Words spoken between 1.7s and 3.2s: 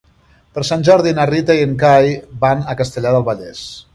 Cai van a Castellar